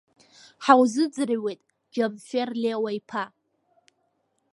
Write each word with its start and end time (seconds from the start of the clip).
Ҳаузыӡырҩуеит 0.65 1.61
Џьамфер 1.93 2.49
Леуа-иԥа! 2.61 3.23